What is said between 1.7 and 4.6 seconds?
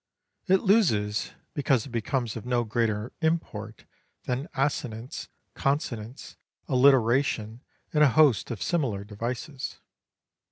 it becomes of no greater import than